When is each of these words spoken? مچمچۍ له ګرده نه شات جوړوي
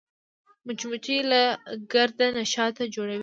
مچمچۍ 0.65 1.19
له 1.31 1.41
ګرده 1.91 2.27
نه 2.35 2.43
شات 2.53 2.75
جوړوي 2.93 3.19